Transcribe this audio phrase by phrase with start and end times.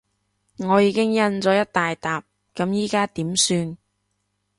[0.57, 2.23] 我已經印咗一大疊，
[2.55, 3.77] 噉而家點算？